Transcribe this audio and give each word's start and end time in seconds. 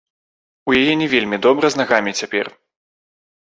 У 0.71 0.73
яе 0.79 0.93
не 1.01 1.07
вельмі 1.13 1.39
добра 1.45 1.71
з 1.75 1.81
нагамі 1.83 2.15
цяпер. 2.23 2.45